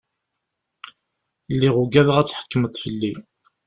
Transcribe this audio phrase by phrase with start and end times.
[1.53, 3.13] Lliɣ ugadeɣ ad tḥekkmeḍ fell-i!